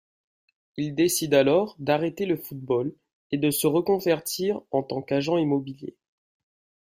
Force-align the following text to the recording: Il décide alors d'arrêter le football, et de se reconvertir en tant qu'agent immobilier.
Il 0.77 0.95
décide 0.95 1.35
alors 1.35 1.75
d'arrêter 1.77 2.25
le 2.25 2.35
football, 2.35 2.95
et 3.31 3.37
de 3.37 3.51
se 3.51 3.67
reconvertir 3.67 4.59
en 4.71 4.81
tant 4.81 5.03
qu'agent 5.03 5.37
immobilier. 5.37 5.95